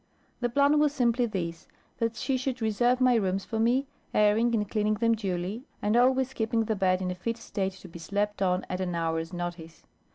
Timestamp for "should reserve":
2.35-2.99